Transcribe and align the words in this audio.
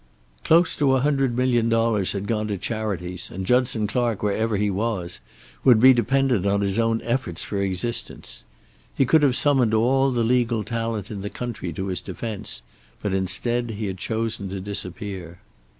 Close 0.43 0.75
to 0.75 0.95
a 0.95 1.01
hundred 1.01 1.37
million 1.37 1.69
dollars 1.69 2.13
had 2.13 2.25
gone 2.25 2.47
to 2.47 2.57
charities, 2.57 3.29
and 3.29 3.45
Judson 3.45 3.85
Clark, 3.85 4.23
wherever 4.23 4.57
he 4.57 4.71
was, 4.71 5.19
would 5.63 5.79
be 5.79 5.93
dependent 5.93 6.43
on 6.47 6.61
his 6.61 6.79
own 6.79 7.03
efforts 7.03 7.43
for 7.43 7.61
existence. 7.61 8.43
He 8.95 9.05
could 9.05 9.21
have 9.21 9.35
summoned 9.37 9.75
all 9.75 10.09
the 10.09 10.23
legal 10.23 10.63
talent 10.63 11.11
in 11.11 11.21
the 11.21 11.29
country 11.29 11.71
to 11.73 11.85
his 11.85 12.01
defense, 12.01 12.63
but 13.03 13.13
instead 13.13 13.69
he 13.69 13.85
had 13.85 13.99
chosen 13.99 14.49
to 14.49 14.59
disappear. 14.59 15.37